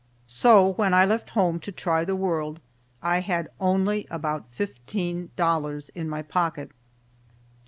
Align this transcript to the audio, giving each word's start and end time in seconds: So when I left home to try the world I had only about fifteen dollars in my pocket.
So 0.25 0.69
when 0.73 0.95
I 0.95 1.05
left 1.05 1.29
home 1.29 1.59
to 1.59 1.71
try 1.71 2.05
the 2.05 2.15
world 2.15 2.59
I 3.03 3.19
had 3.19 3.49
only 3.59 4.07
about 4.09 4.49
fifteen 4.49 5.29
dollars 5.35 5.89
in 5.89 6.09
my 6.09 6.23
pocket. 6.23 6.71